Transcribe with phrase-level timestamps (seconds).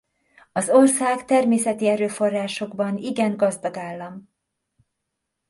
[0.51, 4.29] Az ország természeti erőforrásokban igen gazdag állam.